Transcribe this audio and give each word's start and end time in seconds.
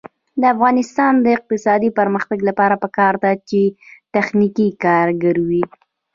د 0.41 0.43
افغانستان 0.55 1.13
د 1.21 1.25
اقتصادي 1.37 1.89
پرمختګ 1.99 2.39
لپاره 2.49 2.75
پکار 2.83 3.13
ده 3.23 3.31
چې 3.49 3.61
تخنیکي 4.13 4.67
کارګر 4.83 5.35
وي. 5.47 5.63